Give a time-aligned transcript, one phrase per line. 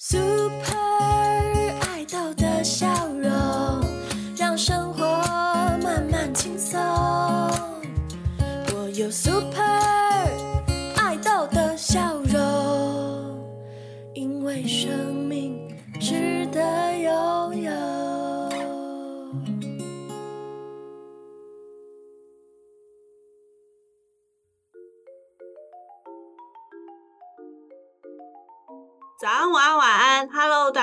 [0.00, 0.76] Super
[1.80, 2.49] 爱豆的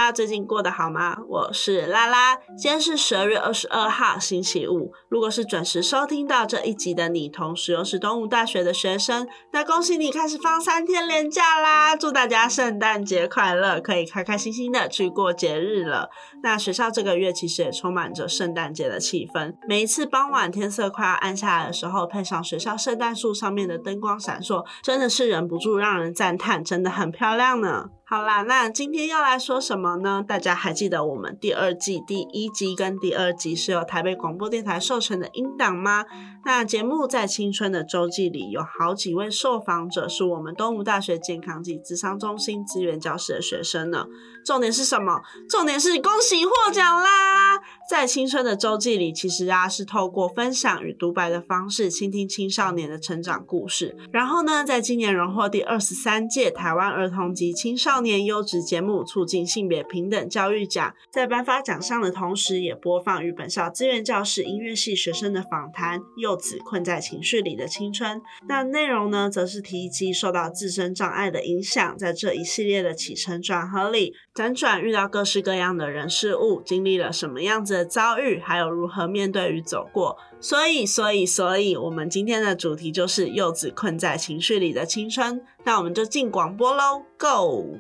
[0.09, 1.19] 家最近过得好吗？
[1.29, 4.91] 我是拉拉，今天是十二月二十二号，星期五。
[5.11, 11.95] 如果是准时收听到这一集的你，同时又是东吴大学的学生，那恭喜你开始放三天连假啦！
[11.95, 16.09] 祝大家圣诞节快乐，可以开开心心的去过节日了。
[16.43, 27.91] 那学校这个月其实也充满着圣诞节的气氛，每一次傍晚天色快要暗下来的时候，配上学校圣诞树上面的灯光闪烁，真的是忍不住让人赞叹，真的很漂亮呢。
[28.11, 30.25] 好啦，那今天要来说什么呢？
[30.27, 36.07] 大家还记得我们第二季第一集跟第二集是由台北广播电台授权的音档吗？
[36.43, 44.07] 那节目在青春的周记里有好几位受访者是我们东吴大学健康及智商中心资源教室的学生呢。
[44.43, 45.21] 重点是什么？
[45.51, 47.59] 重点是恭喜获奖啦！
[47.89, 53.97] 在青春的周记里，其实啊是透过分享与独白的方式，倾听青少年的成长故事。
[54.13, 68.19] 然后呢，在今年荣获第二十三届台湾儿童及青少年优质节目促进性别平等教育奖，在颁发奖项的同时，也播放与本校资源教室音乐系学生的访谈《幼子困在情绪里的青春》。
[68.47, 80.19] 那内容呢，则是提及受到自身障碍的影响，在这一系列的起承转合里，辗转遇到各式各样的人事物，经历了什么样子的遭遇，还有如何面对与走过。
[80.41, 85.41] 所以，所以，所以，我们今天的主题就是幼子困在情绪里的青春。
[85.65, 87.79] 那我们就进广播喽，Go！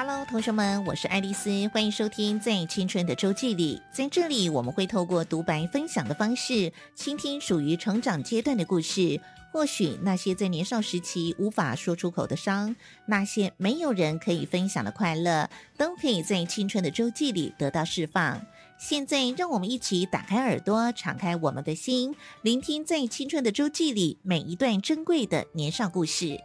[0.00, 3.76] Hello，同学们，我是爱丽丝，欢迎收听《在青春的周记里》。
[3.92, 9.20] 在这里，我们会透过独白分享的方式，倾听属于成长阶段的故事。
[9.50, 12.76] 或许那些在年少时期无法说出口的伤，
[13.06, 18.40] 那些没有人可以分享的快乐，都可以在青春的周记里得到释放。
[18.78, 26.38] 现在，让我们一起打开耳朵，敞开我们的心，聆听在青春的周记里每一段珍贵的年少故事。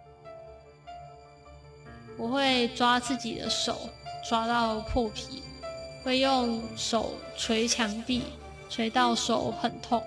[2.18, 3.90] 我会抓自己的手，
[4.29, 5.44] 抓到破皮，
[6.03, 8.24] 会用手捶墙壁，
[8.69, 10.01] 捶到手很痛，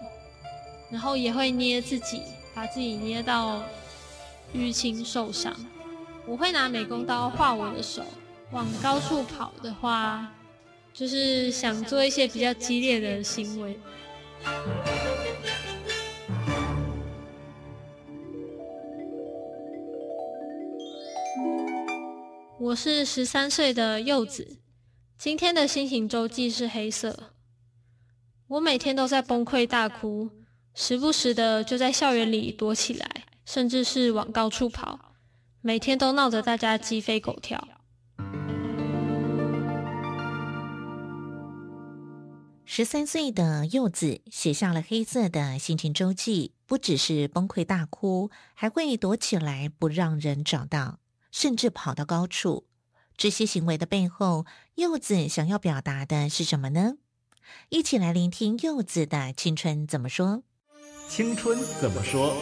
[0.91, 2.23] 然后也会捏自己，
[2.55, 3.63] 把自己捏到
[4.55, 5.55] 淤青受伤。
[6.27, 8.03] 我会拿美工刀画我的手，
[8.51, 10.33] 往高处跑的话，
[10.93, 13.79] 就是想做一些比较激烈的行为。
[22.67, 24.59] 我是十三岁的柚子，
[25.17, 27.31] 今天的心情周记是黑色。
[28.49, 30.31] 我每天都在崩溃大哭，
[30.75, 35.13] 时不时的就在校园里躲起来，甚至是往高处跑，
[35.61, 37.69] 每天都闹得大家鸡飞狗跳。
[42.65, 50.99] 十三岁的柚子写下了黑色的心情周记，不只是崩溃大哭，还会躲起来不让人找到。
[51.39, 52.65] 甚至跑到高处，
[53.15, 56.95] 这些行为的背后，柚子想要表达的是什么呢？
[57.69, 60.45] 一起来聆听柚子的青春怎么说。
[61.11, 62.35] 青春怎么说？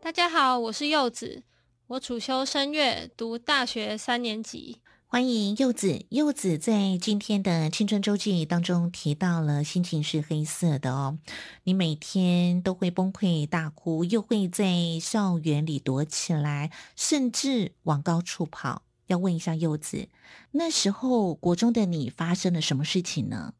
[0.00, 1.44] 大家好，我是柚子，
[1.86, 4.80] 我主修声乐，读大学三年级。
[5.12, 6.06] 欢迎柚子。
[6.10, 11.18] 柚子在今天的青春周记当中提到了心情是黑色的哦，
[11.64, 18.82] 你每天都会崩溃大哭，又会在校园里躲起来，甚至往高处跑。
[19.08, 20.08] 要问一下柚子，
[20.52, 23.54] 那时候国中的你发生了什么事情呢？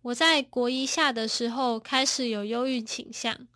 [0.00, 3.46] 我在国一下的时候开始有忧郁倾向，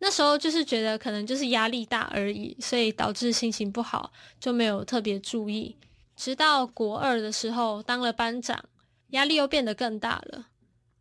[0.00, 5.76] 那时候就是觉得可能就是压力大而已，所以导致心情不好，就没有特别注意。
[6.20, 8.62] 直到国二的时候当了班长，
[9.12, 10.48] 压力又变得更大了。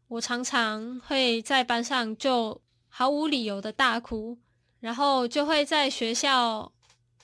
[0.08, 4.38] 我常常会在班上就毫无理由的大哭，
[4.80, 6.72] 然后就会在学校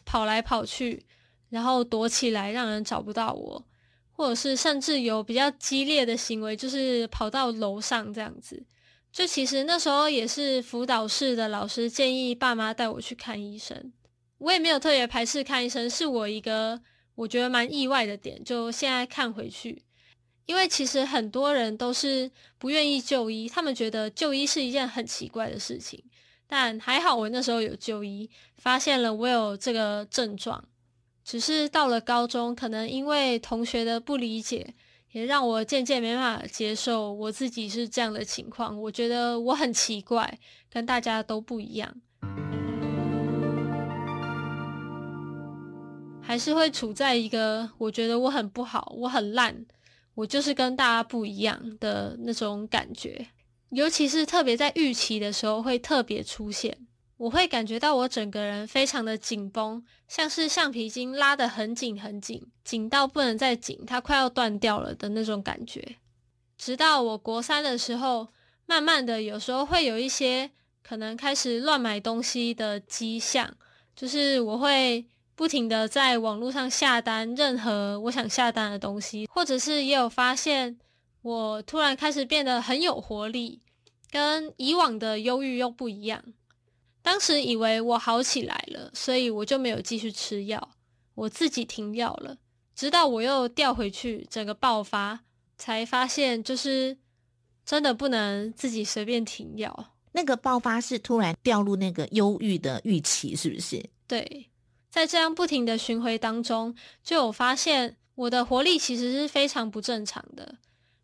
[0.03, 1.05] 跑来跑去，
[1.47, 3.65] 然后躲起来让人找不到我，
[4.11, 8.61] 或者是甚至有比较激烈的行为，就是跑到楼上这样子。
[9.09, 13.93] 就其实那时候也是辅导室的老师建议爸妈带我去看医生，
[14.39, 16.81] 我也没有特别排斥看医生，是我一个。
[17.15, 19.81] 我觉得蛮意外的点，就现在看回去，
[20.45, 26.03] 因为其实很多人都是不愿意就医，他们觉得就医是一件很奇怪的事情。
[26.47, 30.63] 但还好我那时候有就医，发现了我有这个症状。
[31.23, 34.75] 只是到了高中，可能因为同学的不理解，
[35.11, 38.79] 也让我渐渐没办法接受我自己是这样的情况。
[38.79, 40.37] 我觉得我很奇怪，
[40.69, 41.95] 跟大家都不一样。
[46.25, 49.65] 还是会处在一个我觉得我很不好，我很烂，
[50.15, 53.27] 我就是跟大家不一样的那种感觉。
[53.69, 56.75] 尤其是特别在预期的时候，会特别出现。
[57.17, 65.97] 我会感觉到我整个人非常的紧绷，像是橡皮筋拉得很紧很紧，紧到不能再紧，它快要断掉了的那种感觉。
[66.57, 68.27] 直到我国三的时候，
[68.65, 70.49] 慢慢的有时候会有一些
[70.83, 73.55] 可能开始乱买东西的迹象，
[73.95, 75.05] 就是我会。
[75.35, 80.79] 不停的在网络上下单任何我想下单的东西，或者是也有发现
[81.21, 83.61] 我突然开始变得很有活力，
[84.09, 86.23] 跟以往的忧郁又不一样。
[87.01, 90.71] 当时以为我好起来了，所以我就没有继续吃药，
[91.13, 92.37] 我自己停药了。
[92.73, 95.19] 直到我又掉回去，整个爆发，
[95.57, 96.97] 才发现就是
[97.65, 99.93] 真的不能自己随便停药。
[100.13, 103.83] 那个爆发是突然掉入那个忧郁的预期，是不是？
[104.07, 104.49] 对。
[104.95, 110.55] 在这样不停的巡回当中，就有发现我的活力其实是非常不正常的，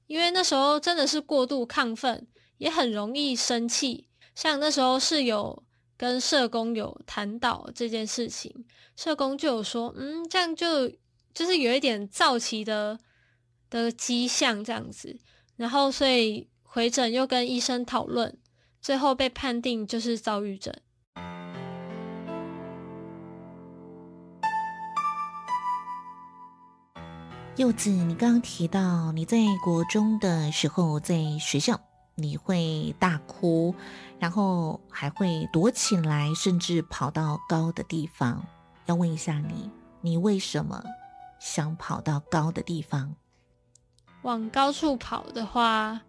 [0.08, 2.26] 因为那时候真的是过度亢奋，
[2.58, 4.08] 也很容易生气。
[4.34, 5.62] 像那时候是有
[5.98, 8.64] 跟社工有谈到这件事情，
[8.96, 10.88] 社工就有说，嗯，这样就
[11.34, 12.98] 就是有一点躁期的
[13.70, 15.20] 的迹象这样子，
[15.58, 18.40] 然后所以回诊又跟医生讨论，
[18.82, 20.74] 最后被判定就是躁郁症。
[27.58, 31.80] 柚子，你刚刚提到你在国中的时候，在学校
[32.16, 33.76] 你会大哭，
[34.20, 38.46] 然后还会躲起来，甚至跑到高的地方。
[38.86, 39.70] 要问一下你，
[40.00, 40.82] 你为什么
[41.40, 43.14] 想跑到高的地方？
[44.22, 46.02] 往高处跑的话，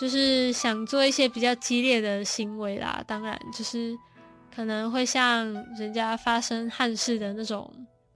[0.00, 3.04] 就是想做一些比较激烈的行为啦。
[3.06, 3.96] 当然，就是
[4.54, 7.70] 可能会像人家发生憾事的那种。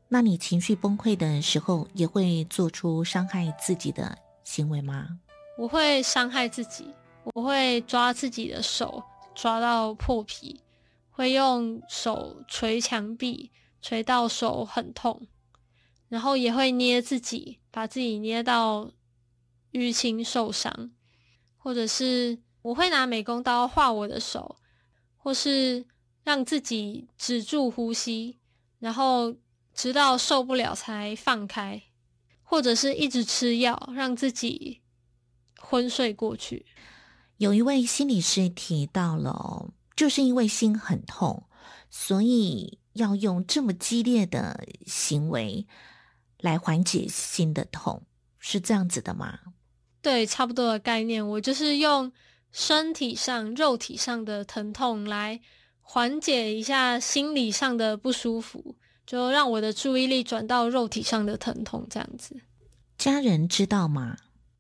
[0.09, 5.19] 那你情绪崩溃的时候，也会做出伤害自己的行为吗？
[5.59, 6.89] 我会伤害自己，
[7.35, 9.03] 我会抓自己的手，
[9.35, 10.61] 抓到破皮，
[11.11, 15.27] 会用手捶墙壁，捶到手很痛，
[16.09, 18.93] 然后也会捏自己，把自己捏到
[19.73, 20.93] 淤青受伤，
[21.57, 24.57] 或者是我会拿美工刀划我的手，
[25.17, 25.87] 或是
[26.23, 28.39] 让自己止住呼吸，
[28.79, 29.35] 然后。
[29.75, 31.83] 直到受不了才放开，
[32.43, 34.81] 或者是一直吃药让自己
[35.59, 36.65] 昏睡过去。
[37.39, 41.45] 有一位心理师提到了，就是因为心很痛，
[41.91, 45.67] 所以要用这么激烈的行为
[46.39, 48.05] 来缓解心的痛，
[48.39, 49.41] 是这样子的吗？
[50.01, 51.27] 对，差不多的概念。
[51.27, 52.13] 我就是用
[52.53, 55.41] 身体上、肉体上的疼痛来
[55.81, 58.77] 缓解一下心理上的不舒服。
[59.07, 62.41] 就让我的注意力转到肉体上的疼痛，这样子。
[62.97, 64.17] 家人知道吗？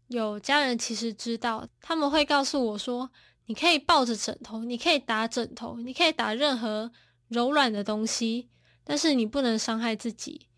[0.08, 3.10] 有家人其实知道，他们会告诉我说
[3.46, 6.92] ：“你可以抱着枕头，你可以打枕头，你可以打任何
[7.28, 8.50] 柔软的东西，
[8.84, 10.48] 但是你不能伤害自己。”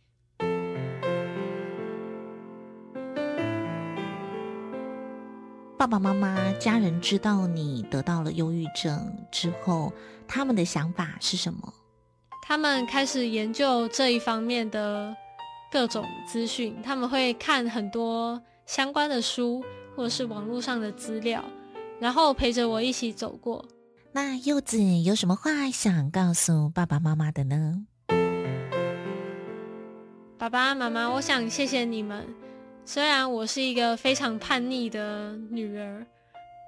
[5.79, 9.93] 爸爸妈妈、家人知道你得到了忧郁症之后，
[10.27, 11.73] 他们的想法是什么？
[12.49, 15.13] 他们开始研究这一方面的
[15.69, 19.65] 各种资讯，他们会看很多相关的书
[19.97, 21.45] 或者是网络上的资料，
[21.99, 23.65] 然后陪着我一起走过。
[24.13, 27.85] 那柚子有什么话想告诉爸爸妈妈的呢？
[30.39, 32.25] 爸爸妈妈，我想谢谢你们。
[32.85, 36.07] 虽然我是一个非常叛逆的女儿，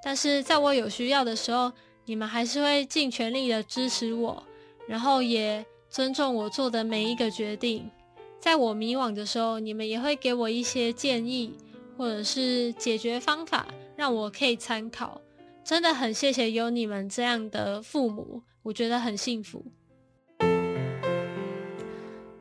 [0.03, 1.71] 但是在我有需要的时候，
[2.05, 4.43] 你们还是会尽全力的支持我。
[4.89, 7.89] 然后也尊重我做的每一个决定，
[8.41, 11.55] 在我迷惘的时候，你们也会给我一些建议，
[11.97, 15.21] 或者是解决方法，让我可以参考。
[15.63, 19.67] 真的很谢谢有你们这样的父母，我觉得很幸福。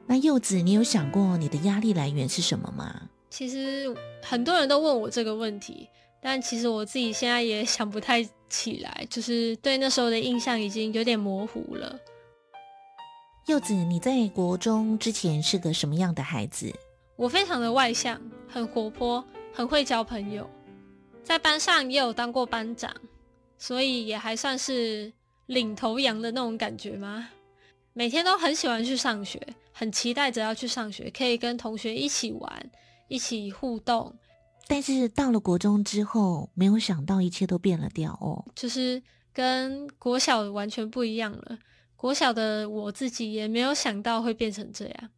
[0.05, 3.09] 那柚子，你有想过你的压力来源是什么吗？
[3.29, 5.89] 其实很多人都问我这个问题，
[6.21, 11.99] 但其实我自己现在也想不太起来，就是对那时候的印象已经有点模糊了。
[13.47, 16.69] 柚子，你在国中之前是个什么样的孩子？
[17.15, 19.23] 我非常的外向，很活泼，
[19.53, 20.49] 很会交朋友，
[21.23, 22.93] 在班上也有当过班长，
[23.57, 25.13] 所以也还算是
[25.45, 27.29] 领头羊的那种感觉吗？
[27.93, 32.69] 每天都很喜欢去上学，很期待着要去上学，可以跟同学一起玩，
[33.07, 34.13] 一起互动。
[34.67, 38.43] 但是到了国中之后，没有想到一切都变了调哦。
[38.53, 39.01] 就是
[39.31, 41.57] 跟国小完全不一样了。
[41.97, 45.09] 国小的我自己也没有想到会变成这样。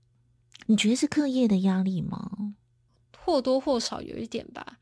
[0.65, 2.55] 你觉得是课业的压力吗？
[3.17, 4.79] 或多或少有一点吧。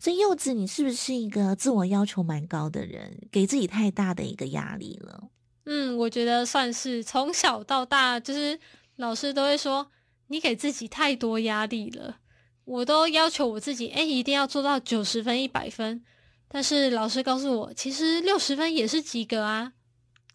[0.00, 5.28] 这柚子，你是不是一个自我要求蛮高的人，给自己太大的一个压力了？
[5.64, 8.58] 嗯，我觉得算是从小到大，就是
[8.96, 9.90] 老师都会说
[10.28, 12.18] 你给自己太多压力了。
[12.64, 16.02] 我都要求我自己，哎，一定要做到九十分、一百分。
[16.48, 19.72] 但是老师告诉我，其实六十分也是及格啊。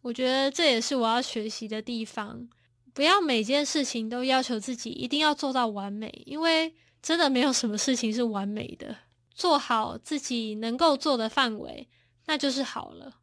[0.02, 2.50] 我觉得这也是我要学习的地方，
[2.94, 8.96] 不要每件事情都要求自己一定要做到完美，因为真的没有什么事情是完美的。
[9.34, 11.88] 做好自己能够做的范围，
[12.26, 13.14] 那就是好了。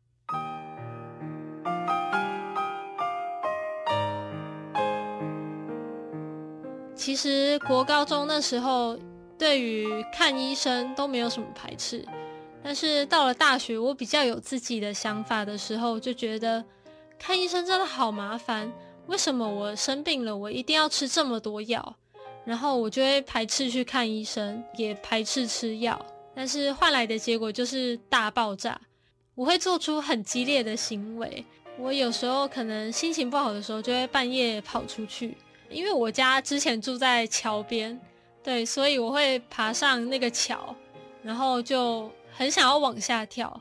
[6.95, 8.99] 其实国高中那时候，
[9.39, 12.05] 对于看医生都没有什么排斥，
[12.63, 16.65] 但是到了大学，我比较有自己的想法的时候，就觉得
[17.19, 18.73] 看医生真的好麻烦。
[19.07, 21.97] 为什么我生病了，我一定要吃这么多药？
[22.45, 25.99] 然后我就会排斥去看医生，也排斥吃药。
[26.35, 28.81] 但是换来的结果就是大爆炸，
[29.35, 31.45] 我会做出很激烈的行为。
[31.79, 35.37] 我有时候可能心情不好的时候，就会半夜跑出去。
[35.71, 37.99] 因为我家之前住在桥边，
[38.43, 40.75] 对，所以我会爬上那个桥，
[41.23, 43.61] 然后就很想要往下跳。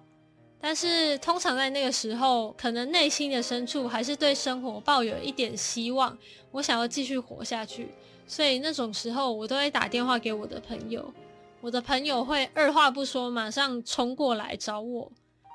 [0.62, 6.16] 但是通常在那个时候，可能内心的深处还是对生活抱有一点希望，
[6.52, 7.90] 我想要继续活下去。
[8.28, 11.12] 所以那种时候，我都会打电话给我的朋友，
[11.60, 15.12] 我的朋友会二话不说，马上冲过来找我，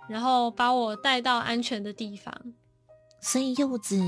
[0.08, 2.34] 然后把我带到安全的地方。
[3.20, 4.02] 所以柚子。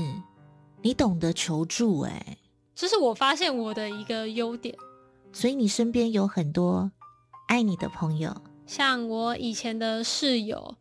[0.81, 2.37] 你懂得求助，哎，
[2.75, 4.75] 这是我发现我的一个优点。
[5.33, 6.91] 所以你身边有很多
[7.47, 8.31] 爱你的朋友，
[8.65, 10.75] 像我以前的室友，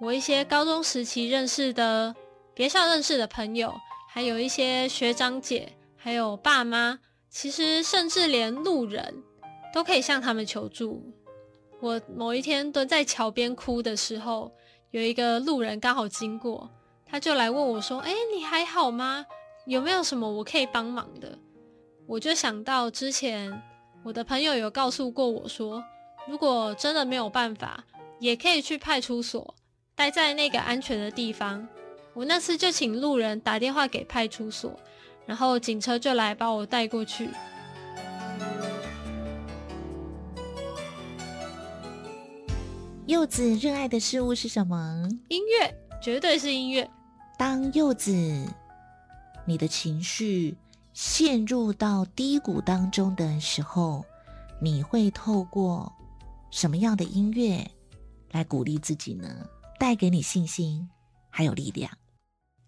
[0.00, 2.14] 我一些高中时期认识的、
[2.54, 3.72] 别校认识的朋友，
[4.08, 9.22] 还有一些学长姐，还有爸妈，其实甚至连路人
[9.72, 11.02] 都可以向他们求助。
[11.80, 14.52] 我某一天蹲在桥边哭的时候，
[14.90, 16.68] 有一个路人刚好经过，
[17.06, 19.24] 他就来问我说：“哎，你还好吗？”
[19.66, 21.38] 有没有什么我可以帮忙的？
[22.06, 23.62] 我就想到之前
[24.02, 25.82] 我的朋友有告诉过我说，
[26.30, 27.82] 如果真的没有办法，
[28.20, 29.52] 也可以去派出所，
[29.96, 31.66] 待在那个安全的地方。
[32.14, 34.78] 我那次就请路人打电话给派出所，
[35.26, 37.30] 然后警车就来把我带过去。
[43.06, 45.08] 柚子热爱的事物是什么？
[45.26, 46.88] 音乐，绝对是音乐。
[47.36, 48.12] 当柚子。
[49.44, 50.56] 你的情绪
[50.92, 54.04] 陷入到低谷当中的时候，
[54.62, 55.92] 你会透过
[56.50, 57.70] 什么样的音乐
[58.32, 59.46] 来鼓励自己呢？
[59.78, 60.88] 带给你信心
[61.30, 61.90] 还有力量。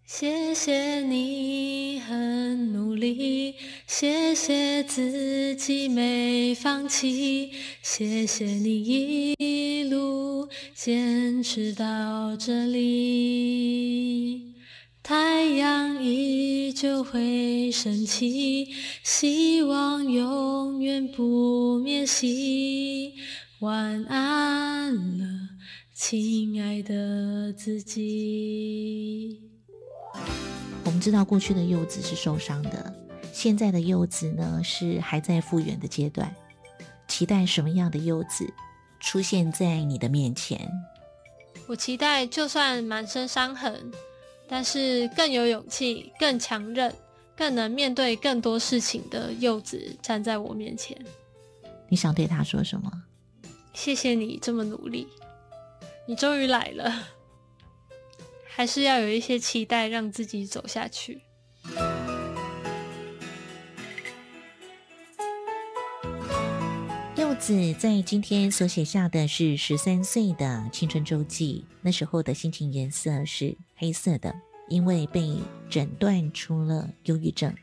[0.05, 3.55] 谢谢你很努力，
[3.87, 7.51] 谢谢自己没放弃，
[7.83, 14.53] 谢谢你一路坚持到这里。
[15.03, 18.69] 太阳依旧会升起，
[19.03, 23.15] 希望永远不灭息。
[23.63, 25.25] 晚安了，
[25.95, 29.41] 亲爱的自己。
[30.85, 32.93] 我们知道过去的柚子是受伤的，
[33.33, 36.35] 现在的柚子呢是还在复原的阶段。
[37.07, 38.53] 期待什么样的柚子
[38.99, 40.69] 出现在你的面前？
[41.69, 43.93] 我期待，就算满身伤痕。
[44.49, 46.93] 但是更有勇气、更强韧、
[47.37, 50.99] 更能面对更多事情的柚子站在我面前，
[51.89, 52.91] 你想对他说什么？
[53.73, 55.09] 谢谢你这么努力，
[56.07, 57.09] 你终于来了。
[58.55, 61.23] 还是要有一些期待，让自己走下去。
[67.17, 73.57] 柚子在今天所写下的是十三岁的青春周记，那时候的心情颜色是。
[73.75, 74.35] 黑色的，
[74.69, 75.39] 因为被
[75.71, 77.55] 诊断出了忧郁症。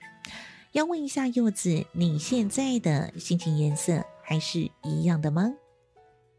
[0.71, 5.53] 要问一下柚子，你现在的心情颜色还是一样的吗？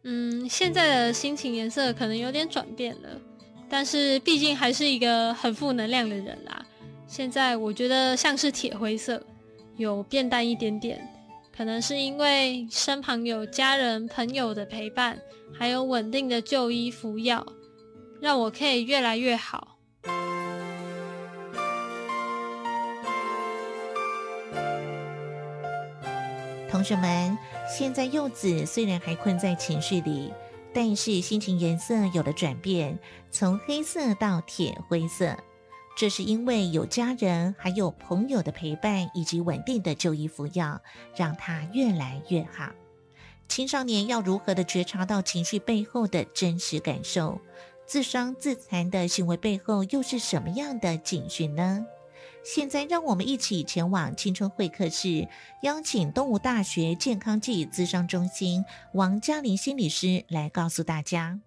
[0.03, 3.09] 嗯，现在的心情颜色可能有点转变了，
[3.69, 6.65] 但是毕竟还是一个很负能量的人啦。
[7.07, 9.23] 现在我觉得像是铁灰色，
[9.77, 11.07] 有变淡一点点，
[11.55, 15.21] 可能是因为身旁有家人朋友的陪伴，
[15.53, 17.45] 还有稳定的就医服药，
[18.23, 19.77] 让我可以越来越好。
[26.71, 27.37] 同学们，
[27.71, 30.33] 现在柚子虽然还困在情绪里，
[30.75, 32.99] 但是心情颜色有了转变，
[33.31, 35.37] 从黑色到铁灰色。
[35.97, 40.81] 这是因为有家人还有朋友的陪伴，以及稳定的就医服药，
[41.15, 42.73] 让他越来越好。
[43.47, 47.41] 青少年要如何的觉察到情绪背后的真实感受？
[47.87, 51.87] 自伤自残的行为背后又是什么样的警讯呢？
[52.43, 55.29] 现在让我们一起前往青春会客室，
[55.63, 61.39] 邀请东吴大学健康暨咨商中心王嘉玲心理师来告诉大家。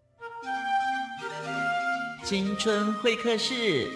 [2.24, 3.92] 青春会客室，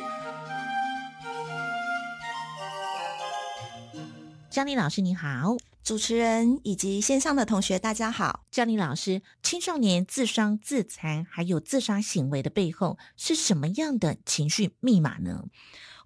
[4.49, 8.43] 嘉玲老师你好，主持人以及线上的同学大家好。
[8.51, 15.45] 嘉玲老师，青少年自伤自残还有自杀行为的背后是什么样的情绪密码呢？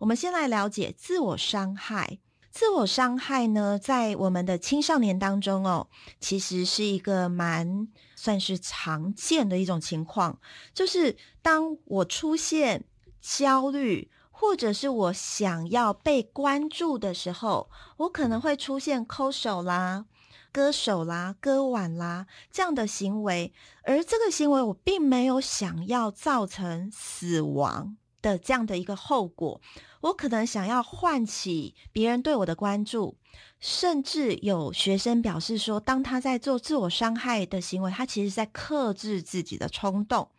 [0.02, 2.18] 我们先来了解自我伤害。
[2.50, 5.88] 自我伤害呢，在我们的青少年当中哦，
[6.20, 10.40] 其实是一个蛮算是常见的一种情况，
[10.74, 12.84] 就是当我出现
[13.22, 20.08] 焦虑，或者是我想要被关注的时候，我可能会出现抠手啦、
[20.52, 23.54] 割手啦、割腕啦这样的行为，
[23.84, 27.96] 而这个行为我并没有想要造成死亡。
[28.22, 29.60] 的这样的一个后果，
[30.02, 33.18] 我可能想要唤起别人对我的关注，
[33.60, 40.30] 甚至有学生表示说，当他在做自我伤害的行为，他其实在克制自己的冲动，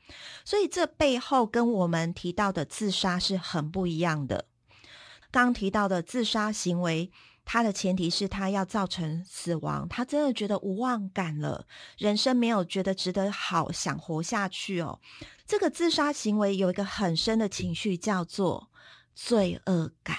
[0.45, 4.47] 所以这背后跟我们提到的自杀是很不一样的。
[5.31, 7.11] 刚提到的自杀行为。
[7.53, 11.67] 他的前提是他要造成死亡，他真的觉得无望感了，
[11.99, 14.99] 人生没有觉得值得好，想活下去哦。
[15.47, 18.71] 这个自杀行为有一个很深的情绪，叫做
[19.15, 20.17] 罪恶感，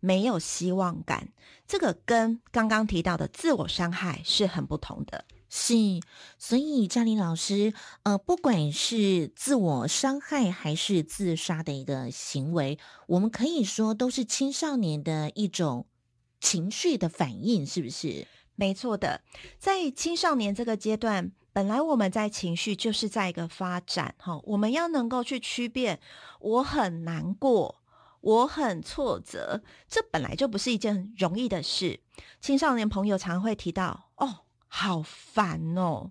[0.00, 1.28] 没有希望感。
[1.68, 5.24] 这个跟刚刚提到的自我伤害是很不同的。
[5.48, 5.74] 是，
[6.38, 15.86] 所以嘉玲老师，呃，不管是自我伤害还是自杀的一个行为，我们可以说都是青少年的一种。
[16.42, 18.26] 情绪的反应是不是
[18.56, 19.22] 没错的？
[19.58, 26.00] 在青少年这个阶段，本来我们在情绪就是在一个发展哈，我们要能够去区辨，
[26.40, 27.80] 我很难过，
[28.20, 32.00] 我很挫折，这本来就不是一件容易的事。
[32.40, 36.10] 青少年朋友常会提到，哦，好烦哦。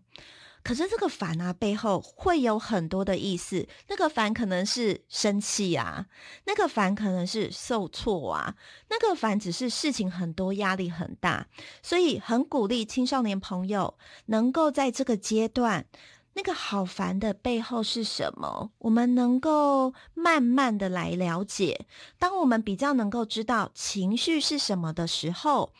[0.63, 3.67] 可是这个烦啊，背后会有很多的意思。
[3.88, 6.06] 那个烦可能是生气啊，
[6.45, 8.56] 那个烦可能是受挫啊，
[8.89, 11.47] 那个烦只是事情很多，压力很大。
[11.82, 13.97] 所以很鼓励青少年朋友
[14.28, 15.86] 能够在这个阶段，
[16.34, 18.71] 那个好烦的背后是什么？
[18.78, 21.88] 我们能够慢慢的来了解。
[22.19, 25.71] 当我们比较能够知道情绪是什么的时候。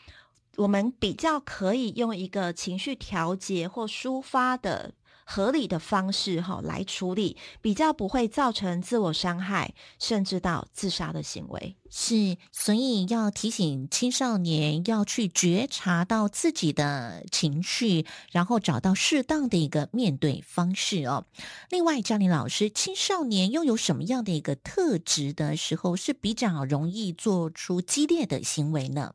[0.58, 11.78] 我们比较可以用一个情绪调节或抒发的合理的方式，哈，来处理，比较不会造成自我伤害，甚至到自杀的行为。
[11.90, 21.26] 是，所以要提醒青少年要去觉察到自己的情绪，然后找到适当的一个面对方式哦。
[21.70, 29.14] 另外，嘉玲老师，青少年又有什么样的一个特质的时候是比较容易做出激烈的行为呢？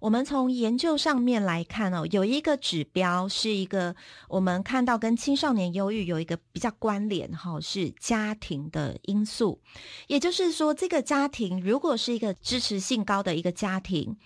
[0.00, 3.96] 我们从研究上面来看哦，有一个指标是一个
[4.28, 9.60] 我们看到跟青少年忧郁有一个比较关联哈，是家庭的因素。
[10.06, 14.16] 也就是说，这个家庭如果是一个支持性高的一个家庭，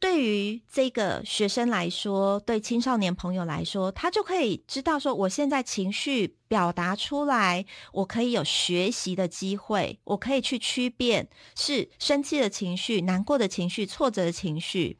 [0.00, 14.98] 对于这个学生来说，对青少年朋友来说，他就可以知道说，我现在情绪表达出来，我可以有学习的机会，我可以去区辨是生气的情绪、难过的情绪、挫折的情绪。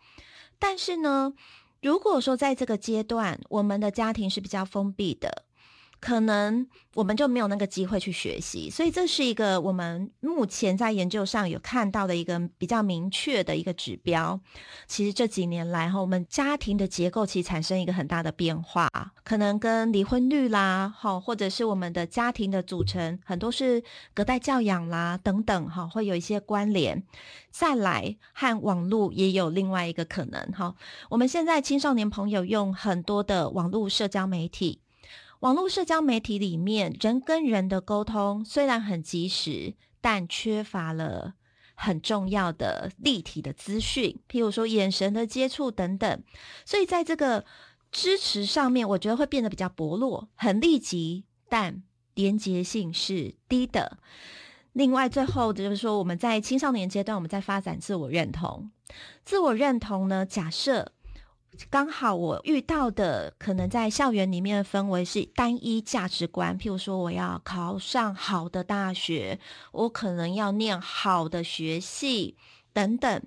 [0.60, 1.32] 但是呢，
[1.82, 5.46] 如果说在这个阶段，我们的家庭是比较封闭的。
[6.00, 14.40] 可能我们就没有那个机会去学习，所以这是一个我们目前在研究上有看到的一个比较明确的一个指标。
[14.86, 18.88] 其实这几年来哈，我们家庭的结构其实产生一个很大的变化，
[19.22, 23.82] 可能跟离婚率啦，哈，或者是我们的家庭的组成很多是
[24.14, 27.04] 隔代教养啦等等哈，会有一些关联。
[27.50, 30.74] 再来和网络也有另外一个可能哈，
[31.10, 34.80] 我们现在青少年朋友用很多的网络社交媒体。
[35.40, 41.34] 网络社交媒体里面，人跟人的沟通虽然很及时，但缺乏了
[41.74, 46.22] 很重要的立体的资讯，譬如说眼神的接触等等。
[46.66, 47.46] 所以在这个
[47.90, 51.82] 支持上面，我觉得会变得比较薄弱，很立即，但
[52.14, 53.96] 连结性是低的。
[54.74, 58.70] 另外，最后就是说，我们在青少年阶段，我们在发展自我认同。
[59.24, 60.92] 自我认同呢，假设
[61.68, 69.38] 刚好我遇到的可能在校园里面的氛围是单一价值观，譬如说我要考上好的大学，
[69.72, 72.36] 我可能要念好的学系
[72.72, 73.22] 等等。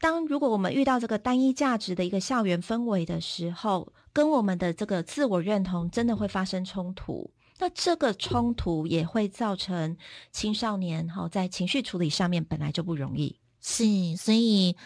[0.00, 7.30] 当如果我们遇到这个单一价值的一个校园氛围的时候，跟我们的这个自我认同真的会发生冲突。
[7.60, 9.96] 那这个冲突也会造成
[10.30, 13.84] 青少年哈在情绪处理上面本来就不容易，是，
[14.16, 14.76] 所以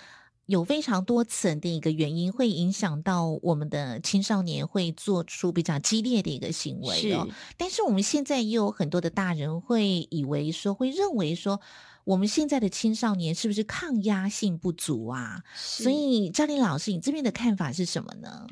[0.46, 7.28] 有非常多层的一个原因会影响到我们的青少年会做出比较激烈的一个行为哦。
[7.57, 11.61] 但是我们现在也有很多的大人会以为说，会认为说，
[12.05, 15.42] 我们现在的青少年是不是抗压性不足啊？
[15.55, 18.46] 所以赵丽老师，你这边的看法是什么呢？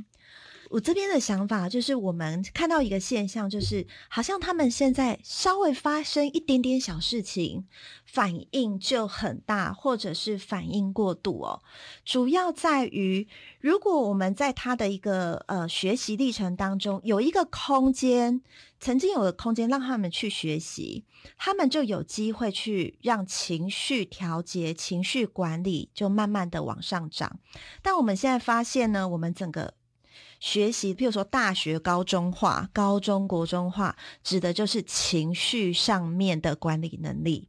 [0.70, 7.66] 我这边的想法就是，我们看到一个现象，就是好像他们现在稍微发生一点点小事情，
[8.06, 11.62] 反应就很大，或者是反应过度哦。
[12.04, 13.26] 主要在于，
[13.58, 18.40] 如果我们在他的一个呃学习历程当中有一个空间，
[18.78, 21.04] 曾经有的空间让他们去学习，
[21.36, 27.40] 他们就有机会去让情绪调节、情绪管理就慢慢的往上涨。
[27.82, 29.74] 但我们现在发现呢，我们整个
[30.40, 37.48] 学习，譬如说大学高中化、高中国中化，指的就是情绪上面的管理能力，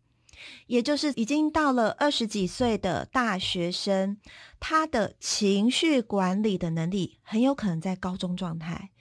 [0.67, 4.17] 也就是已经到了二十几岁的大学生，
[4.59, 8.91] 他的情绪管理的能力很有可能在高中状态，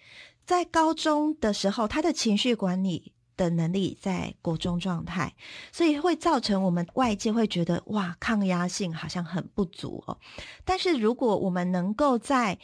[0.47, 5.35] 在高中的时候，他的情绪管理的能力在国中状态，
[5.73, 10.19] 所以会造成我们外界会觉得哇，抗压性好像很不足哦。
[10.65, 12.59] 但是如果我们能够在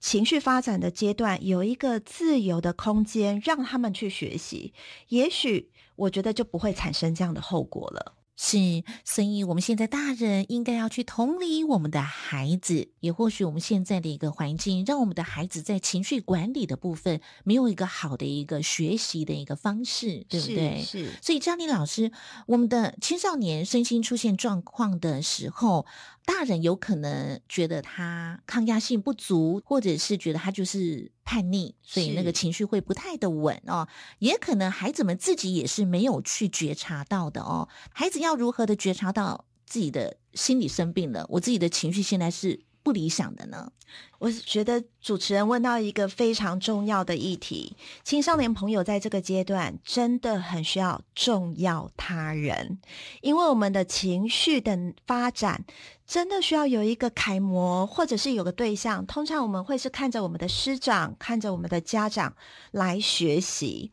[0.00, 4.72] 情绪发展的阶段，有一个自由的空间，让他们去学习，
[5.08, 8.14] 也许我觉得就不会产生这样的后果了。
[8.42, 8.56] 是，
[9.04, 20.82] 所以我们现在大人应该要去同理我们的孩子，也或许我们现在的一个环境，让我们的孩子在情绪管理的部分没有一个好的一个学习的一个方式，对不对？
[20.82, 21.10] 是。
[21.20, 22.12] 所以张丽老师，
[22.46, 25.84] 我们的青少年身心出现状况的时候，
[26.24, 31.12] 大人有可能觉得他抗压性不足，或者是觉得他就是。
[31.30, 33.86] 叛逆，所以那个情绪会不太的稳哦，
[34.18, 37.68] 也可能孩子们自己也是没有去觉察到的哦。
[37.92, 41.24] 孩子要如何的觉察到自己的心理生病了？
[41.28, 42.64] 我自己的情绪现在是。
[42.82, 43.72] 不理想的呢？
[44.18, 52.78] 我觉得主持人问到一个非常重要的议题，青少年朋友在这个阶段真的很需要重要他人，
[53.20, 55.64] 因为我们的情绪的发展
[56.06, 59.04] 真的需要有一个楷模，或者是有个对象。
[59.06, 62.34] 通常我们会是看着我们的师长，看着我们的家长
[62.70, 63.90] 来学习。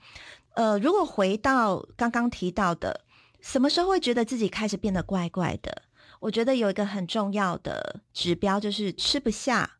[0.54, 3.02] 呃，如果回到刚刚提到的，
[3.42, 5.84] 什么时候会觉得自己开始变得怪怪的？
[6.20, 9.80] 我觉得有一个很重要的指标，就是吃不下、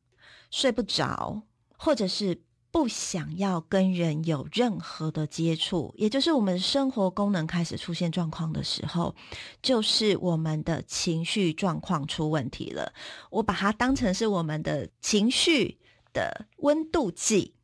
[0.50, 1.44] 睡不着，
[1.78, 9.16] 或者是不想要跟人有任何的接触，也就是我们生活功能开始出现状况的时候，
[9.62, 12.94] 就是我们的情绪状况出问题了。
[13.32, 15.80] 我把它当成是我们的情绪
[16.14, 17.57] 的温度计。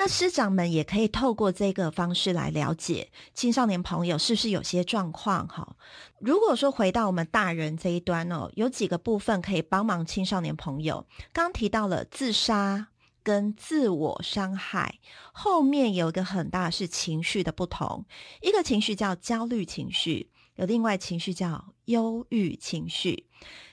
[0.00, 5.76] 那师长们也可以透过这个方式来了解青少年朋友是不是有些状况哈。
[6.18, 11.06] 如果说回到我们大人这一端哦，有几个部分可以帮忙青少年朋友。
[11.34, 12.88] 刚提到了自杀
[13.22, 14.98] 跟自我伤害，
[15.34, 18.06] 后面有一个很大是情绪的不同，
[18.40, 23.26] 一个情绪叫焦虑情绪，有另外情绪叫忧郁情绪。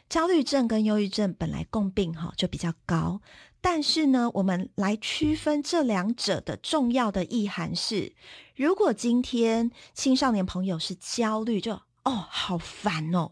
[0.09, 3.21] 焦虑症跟忧郁症本来共病哈就比较高。
[3.61, 8.13] 但是呢，我们来区分这两者的重要的意涵是：
[8.55, 13.31] 如果今天青少年朋友是焦虑，就哦好烦哦，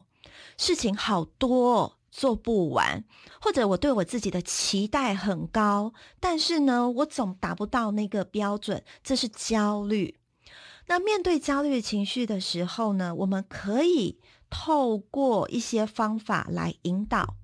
[0.57, 3.03] 事情好多做不完，
[3.39, 10.17] 或者我对我自己的期待很高，但是呢，我总达不到那个标准，这是焦虑。
[10.87, 17.35] 那面对焦虑情绪的时候呢，我们可以透过一些方法来引导，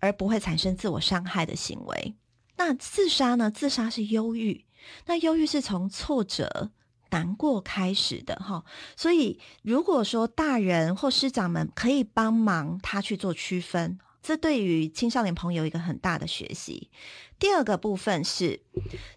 [0.00, 2.14] 而不会产生自我伤害的行为。
[2.60, 3.50] 那自杀呢？
[3.50, 4.66] 自杀是忧郁，
[5.06, 6.70] 那忧郁是从挫折、
[7.08, 8.62] 难过开始的哈。
[8.94, 16.90] 所以，如果说大人或师长们可以帮忙他去做区分，这对于青少年朋友一个很大的学习。
[17.38, 18.60] 第二个部分是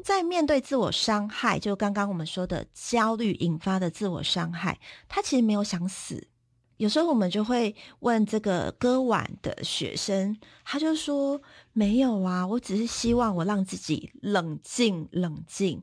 [0.01, 4.79] 在面对自我伤害，就刚刚我们说的焦虑引发的自我伤害，
[5.09, 6.29] 他其实没有想死，
[6.77, 15.81] 有时候我们就会问这个割腕的学生，他就说没有啊，我只是希望我让自己冷静冷静。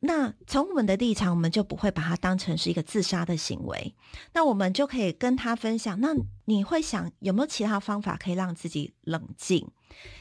[0.00, 3.94] 那从我们的立场，我们就不会把它当成是一个自杀的行为。
[4.34, 5.98] 那我们就可以跟他分享。
[6.00, 9.66] 那你会想有没有其他方法可以让自己冷静？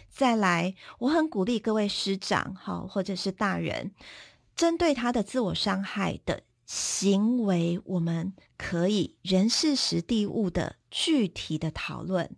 [0.10, 3.92] 再来，我很鼓励各位师长，好或者是大人，
[4.56, 12.36] 针对他的自我伤害的行为，我们可以人事实地物的具体的讨论。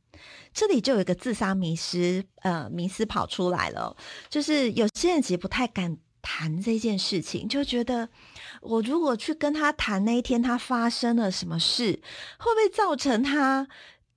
[0.53, 3.95] 这里就有一个自杀迷失，呃，迷思跑出来了，
[4.29, 5.97] 就是有些人其实不太敢。
[6.27, 8.09] 谈这件事情，就觉得
[8.61, 12.01] 我如果去跟他谈那一天他发生了什么事，
[12.39, 13.67] 会不会造成他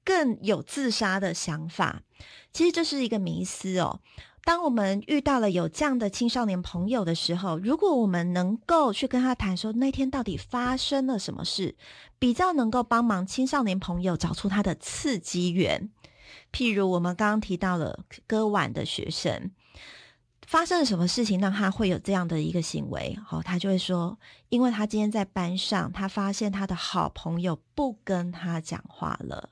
[0.03, 2.01] 更有自杀的想法？
[2.51, 4.01] 其实这是一个迷思哦。
[4.49, 11.77] 当我们遇到了有这样的青少年朋友的时候，如果我们能够去跟他谈说那天到底发生了什么事，
[12.19, 15.91] 比较能够帮忙青少年朋友找出他的刺激源。
[16.51, 19.51] 譬如我们刚刚提到了割腕的学生。
[20.47, 23.19] 发生了什么事情让他会有这样的一个行为？
[23.27, 29.51] 好，他就会说，因为他今天在班上，他发现他的好朋友不跟他讲话了，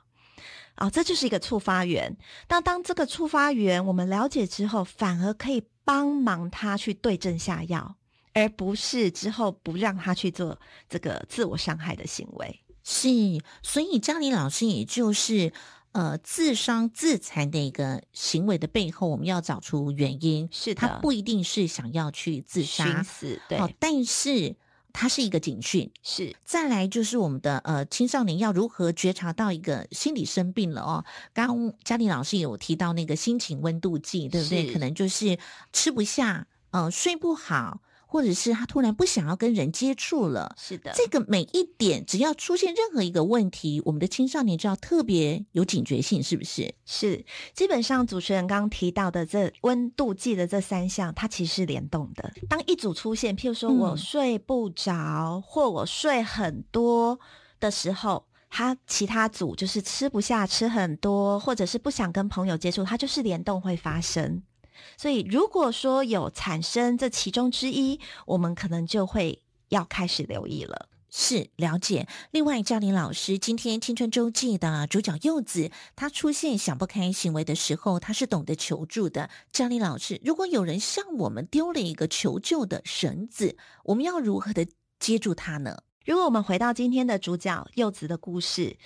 [0.77, 2.17] 啊，这就是一个触发源。
[2.49, 7.97] 那当这个触发源我们了解之后，反而可以帮忙他去对症下药，
[8.33, 10.59] 而不是之后不让他去做
[10.89, 12.61] 这个自我伤害的行为。
[12.85, 13.09] 是，
[13.63, 15.53] 所以张林老师也就是。
[15.93, 20.47] 呃，自伤自残的一个行为的背后，我们要找出原因。
[20.53, 23.59] 是的，他不一定是想要去自杀，死对。
[23.81, 24.55] 但是
[24.99, 25.91] 它是一个警讯。
[26.03, 31.05] 是，再来就是我们的呃青少年要如何觉察到一个心理生病了哦。
[31.35, 34.73] 刚刚嘉玲老师有提到那个心情温度计，对不对？
[34.73, 35.39] 可能就是
[35.71, 37.81] 吃不下，呃，睡不好。
[38.07, 46.75] 或者是他突然不想要跟人接触了，是的，这个每一点只要出现任何一个问题，我们的青少年就要特别有警觉性，是不是？
[46.85, 52.33] 是，基本上主持人刚刚提到的这温度计的这三项，它其实是联动的。
[52.49, 57.19] 当一组出现，譬如说我睡不着，或我睡很多
[57.59, 64.43] 的时候，他其他组就是吃不下、吃很多，或者是不想跟朋友接触，它就是联动会发生。
[64.97, 70.89] 所以，如果说有产生这其中之一，我们可能就会要开始留意了。
[71.09, 72.07] 是了解。
[72.31, 79.31] 另外，嘉玲老师今天青春周记的主角柚子，他出现想不开行为的时候，他是懂得求助的。
[79.51, 84.67] 嘉玲老师，如果有人向我们丢了一个求救的绳子，我们要如何的
[84.99, 85.79] 接住他呢？
[86.05, 88.77] 如果我们回到今天的主角柚子的故事。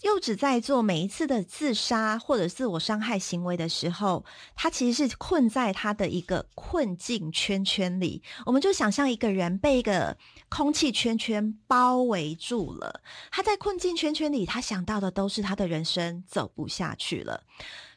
[0.00, 4.24] 柚子在做每一次的自杀或者自我伤害行为的时候，
[4.56, 8.20] 他其实是困在他的一个困境圈圈里。
[8.44, 10.16] 我们就想象一个人被一个
[10.48, 13.00] 空气圈圈包围住了，
[13.30, 17.44] 他在困境圈圈里，他想到的都是他的人生走不下去了。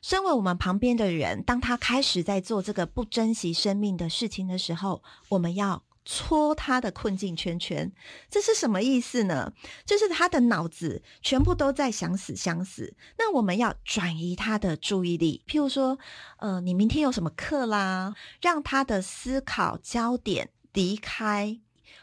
[0.04, 5.85] 身为我们旁边的人，当他开始在做这个不珍惜生命的事情的时候，我们要。
[6.06, 7.92] 戳他的困境圈圈，
[8.30, 9.52] 这是什么意思呢？
[9.86, 12.96] 就是他的脑子全部都在想死想死。
[13.18, 15.98] 那我们要转移他的注意力，譬如说，
[16.38, 18.14] 呃，你明天有什么课啦？
[18.40, 21.60] 让他的思考焦点离开，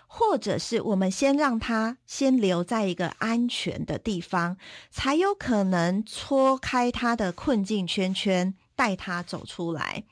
[0.08, 4.56] 或者是我们先让他先留在一个安全的地方，
[4.90, 8.54] 才有可能戳开他的困境圈圈。
[8.74, 10.02] 带他走出来，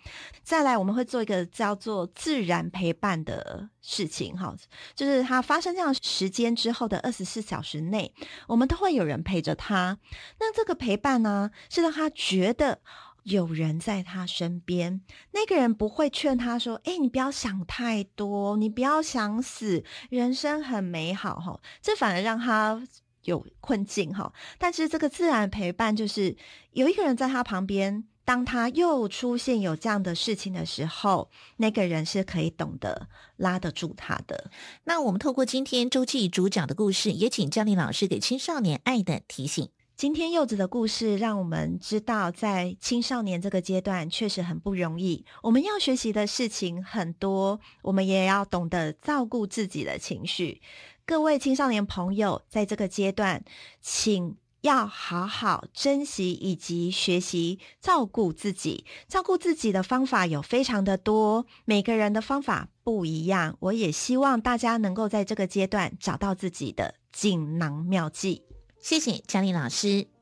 [0.42, 4.54] 再来我们会做一个叫做自然陪伴的事情，哈，
[4.94, 8.12] 就是他发生这样时间之后的二十四小时内，
[8.46, 9.98] 我们都会有人陪着他。
[10.38, 12.80] 那这个陪伴呢，是让他觉得
[13.22, 15.00] 有人在他身边，
[15.32, 22.86] 那个人不会劝他说：“哎，你不要想太多，你不要想死，人生很美好。”哈，这反而让他
[23.22, 24.32] 有困境，哈。
[24.58, 26.36] 但是这个自然陪伴就是
[26.72, 28.04] 有一个人在他旁边。
[28.24, 34.50] 当他又出现有这样的事情的时候，那个人是可以懂得拉得住他的。
[34.84, 39.68] 那我们透过今天周记主讲的故事，也请江林老师给青少年爱的提醒。
[39.96, 45.24] 今天柚子的故事让我们知道，在青少年这个阶段确实很不容易。
[45.42, 50.62] 我们要学习的事情很多，我们也要懂得照顾自己的情绪。
[51.04, 53.42] 各位青少年朋友，在这个阶段，
[53.80, 54.36] 请。
[54.62, 58.84] 要好好珍惜以及学习照顾自己。
[59.08, 63.56] 照顾自己的方法有非常的多，每个人的方法不一样。
[63.60, 68.42] 我也希望大家能够在这个阶段找到自己的锦囊妙计。
[68.80, 70.19] 谢谢嘉丽老师。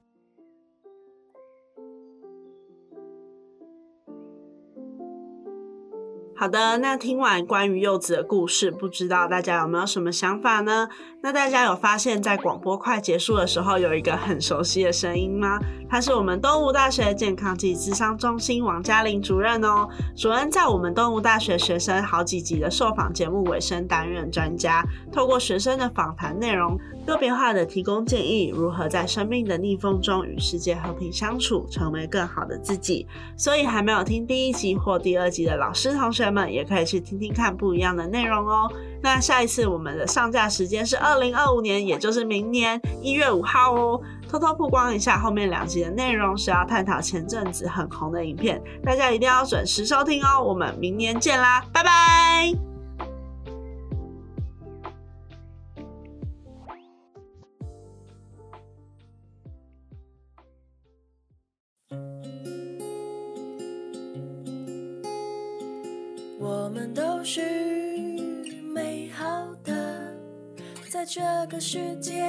[6.41, 10.89] 好的，那听完关于柚子的故事，不知道大家有没有什么想法呢？
[11.21, 15.59] 那大家有发现，在广播快结束的时候，有一个很熟悉的声音吗？
[15.91, 19.89] 他是我们东吴大学健康及智商中心王嘉玲主任哦。
[20.17, 33.09] 主任在我们东吴大学学生好几集的受访节目尾声担任专家，透过学生的访谈内容，个别化的提供建议，如何在生命的逆风中与世界和平相处，成为更好的自己。
[33.37, 38.71] 所以还没有听第一集或第二集的老师同学们，也可以去听听看不一样的内容哦。
[39.03, 44.01] 那下一次我们的上架时间是二零二五年，也就是明年一月五号哦。
[44.31, 50.43] 偷偷曝光一下，后面两集的内容是要探讨前阵子很红的影片，大家一定要准时收听哦。
[50.43, 52.68] 我们明年见啦，拜拜。
[71.11, 72.23] 这个世界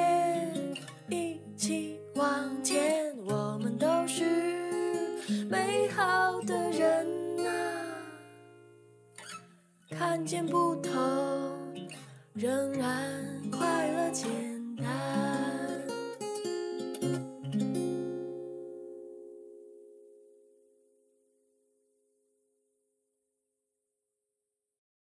[1.10, 3.14] 一起往前。
[3.26, 4.24] 我们都是
[5.50, 7.06] 美好的人
[7.46, 7.52] 啊，
[9.90, 10.94] 看见不同，
[12.34, 12.90] 仍然
[13.52, 14.30] 快乐简
[14.78, 15.49] 单。